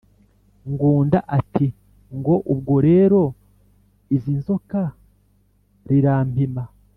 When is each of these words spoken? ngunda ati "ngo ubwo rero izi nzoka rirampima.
ngunda 0.71 1.19
ati 1.37 1.67
"ngo 2.17 2.35
ubwo 2.51 2.75
rero 2.87 3.21
izi 4.15 4.33
nzoka 4.39 4.81
rirampima. 5.89 6.63